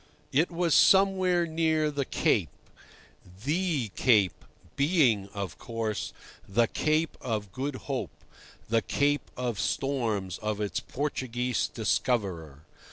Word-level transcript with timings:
It 0.31 0.49
was 0.49 0.73
somewhere 0.73 1.45
near 1.45 1.91
the 1.91 2.05
Cape—The 2.05 3.89
Cape 3.89 4.43
being, 4.75 5.27
of 5.27 5.59
course, 5.59 6.11
the 6.49 6.65
Cape 6.65 7.15
of 7.21 7.51
Good 7.51 7.75
Hope, 7.85 8.09
the 8.67 8.81
Cape 8.81 9.29
of 9.37 9.59
Storms 9.59 10.39
of 10.39 10.59
its 10.59 10.79
Portuguese 10.79 11.67
discoverer. 11.67 12.65